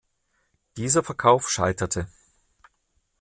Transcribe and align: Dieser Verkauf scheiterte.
Dieser 0.77 1.03
Verkauf 1.03 1.47
scheiterte. 1.47 2.07